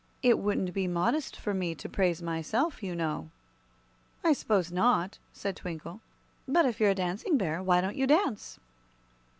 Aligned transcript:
It 0.23 0.39
wouldn't 0.39 0.73
be 0.73 0.87
modest 0.87 1.35
for 1.35 1.53
me 1.53 1.75
to 1.75 1.87
praise 1.87 2.23
myself, 2.23 2.81
you 2.81 2.95
know." 2.95 3.29
"I 4.23 4.33
s'pose 4.33 4.71
not," 4.71 5.19
said 5.31 5.55
Twinkle. 5.55 5.99
"But 6.47 6.65
if 6.65 6.79
you're 6.79 6.89
a 6.89 6.95
Dancing 6.95 7.37
Bear, 7.37 7.61
why 7.61 7.81
don't 7.81 7.95
you 7.95 8.07
dance?" 8.07 8.59